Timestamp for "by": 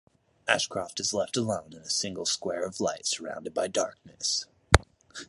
3.53-3.67